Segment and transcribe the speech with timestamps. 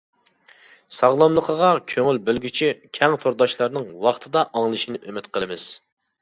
[0.99, 2.69] ساغلاملىقىغا كۆڭۈل بۆلگۈچى
[2.99, 5.69] كەڭ تورداشلارنىڭ ۋاقتىدا ئاڭلىشىنى ئۈمىد قىلىمىز!